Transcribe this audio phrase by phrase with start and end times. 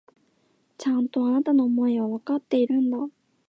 [0.79, 2.97] ちゃんと、あなたの思いはわかっているんだ。